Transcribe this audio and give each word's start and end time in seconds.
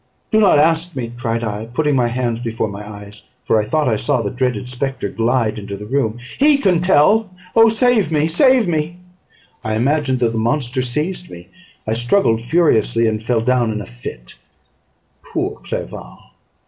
"Do 0.31 0.39
not 0.39 0.57
ask 0.57 0.95
me," 0.95 1.11
cried 1.15 1.43
I, 1.43 1.67
putting 1.71 1.95
my 1.95 2.07
hands 2.07 2.39
before 2.39 2.67
my 2.67 2.83
eyes, 2.83 3.21
for 3.43 3.59
I 3.59 3.63
thought 3.65 3.87
I 3.87 3.97
saw 3.97 4.23
the 4.23 4.31
dreaded 4.31 4.67
spectre 4.67 5.09
glide 5.09 5.59
into 5.59 5.77
the 5.77 5.85
room; 5.85 6.17
"he 6.39 6.57
can 6.57 6.81
tell. 6.81 7.29
Oh, 7.55 7.69
save 7.69 8.11
me! 8.11 8.25
save 8.27 8.67
me!" 8.67 8.97
I 9.63 9.75
imagined 9.75 10.17
that 10.21 10.31
the 10.31 10.39
monster 10.39 10.81
seized 10.81 11.29
me; 11.29 11.49
I 11.85 11.93
struggled 11.93 12.41
furiously, 12.41 13.05
and 13.05 13.21
fell 13.21 13.41
down 13.41 13.71
in 13.71 13.79
a 13.79 13.85
fit. 13.85 14.33
Poor 15.31 15.57
Clerval! 15.57 16.17